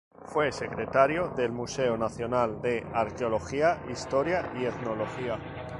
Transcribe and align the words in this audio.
Fue 0.25 0.51
secretario 0.51 1.27
del 1.37 1.51
Museo 1.51 1.95
Nacional 1.95 2.59
de 2.59 2.83
Arqueología, 2.91 3.83
Historia 3.87 4.51
y 4.59 4.65
Etnología. 4.65 5.37